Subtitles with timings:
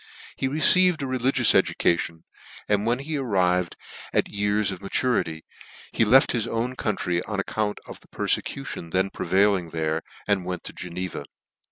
[0.35, 2.23] He received a reli gious education;
[2.67, 3.75] and when he arrived
[4.11, 5.45] at years of maturity,
[5.93, 10.63] he left his own country on account of the perfecution then prevailing there, and went
[10.63, 11.25] to Geneva.